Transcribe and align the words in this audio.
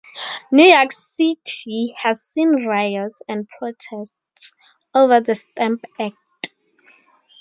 New 0.51 0.63
York 0.63 0.93
City 0.93 1.93
had 1.95 2.17
seen 2.17 2.65
riots 2.65 3.21
and 3.27 3.47
protests 3.47 4.55
over 4.95 5.21
the 5.21 5.35
Stamp 5.35 5.83
Act. 5.99 6.55